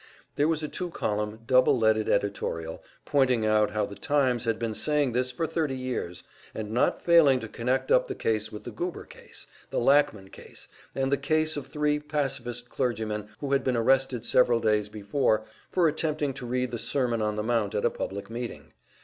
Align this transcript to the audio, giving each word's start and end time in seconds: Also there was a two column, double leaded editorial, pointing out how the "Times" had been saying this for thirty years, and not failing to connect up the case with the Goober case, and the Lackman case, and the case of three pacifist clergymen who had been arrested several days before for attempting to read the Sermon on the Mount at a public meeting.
Also 0.01 0.31
there 0.35 0.47
was 0.47 0.63
a 0.63 0.67
two 0.67 0.89
column, 0.89 1.41
double 1.45 1.77
leaded 1.77 2.09
editorial, 2.09 2.83
pointing 3.05 3.45
out 3.45 3.69
how 3.69 3.85
the 3.85 3.93
"Times" 3.93 4.45
had 4.45 4.57
been 4.57 4.73
saying 4.73 5.11
this 5.11 5.31
for 5.31 5.45
thirty 5.45 5.77
years, 5.77 6.23
and 6.55 6.71
not 6.71 7.03
failing 7.03 7.39
to 7.39 7.47
connect 7.47 7.91
up 7.91 8.07
the 8.07 8.15
case 8.15 8.51
with 8.51 8.63
the 8.63 8.71
Goober 8.71 9.05
case, 9.05 9.45
and 9.47 9.73
the 9.79 9.85
Lackman 9.85 10.31
case, 10.31 10.67
and 10.95 11.11
the 11.11 11.17
case 11.17 11.55
of 11.55 11.67
three 11.67 11.99
pacifist 11.99 12.67
clergymen 12.67 13.29
who 13.41 13.51
had 13.51 13.63
been 13.63 13.77
arrested 13.77 14.25
several 14.25 14.59
days 14.59 14.89
before 14.89 15.43
for 15.69 15.87
attempting 15.87 16.33
to 16.33 16.47
read 16.47 16.71
the 16.71 16.79
Sermon 16.79 17.21
on 17.21 17.35
the 17.35 17.43
Mount 17.43 17.75
at 17.75 17.85
a 17.85 17.91
public 17.91 18.27
meeting. 18.27 18.73